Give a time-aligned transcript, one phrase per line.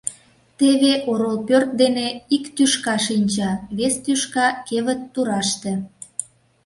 [0.57, 5.73] Теве орол пӧрт дене ик тӱшка шинча, вес тӱшка— кевыт тураште.